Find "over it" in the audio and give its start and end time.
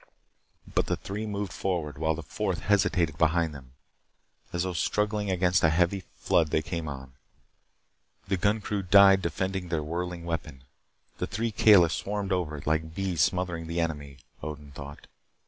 12.31-12.65